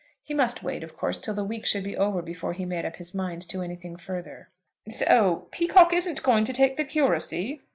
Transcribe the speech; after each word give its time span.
He 0.23 0.33
must 0.33 0.63
wait, 0.63 0.81
of 0.83 0.97
course, 0.97 1.19
till 1.19 1.35
the 1.35 1.43
week 1.43 1.67
should 1.67 1.83
be 1.83 1.95
over 1.95 2.23
before 2.23 2.53
he 2.53 2.65
made 2.65 2.85
up 2.85 2.95
his 2.95 3.13
mind 3.13 3.47
to 3.49 3.61
anything 3.61 3.97
further. 3.97 4.49
"So 4.89 5.47
Peacocke 5.51 5.93
isn't 5.93 6.23
going 6.23 6.43
to 6.45 6.53
take 6.53 6.75
the 6.75 6.85
curacy?" 6.85 7.61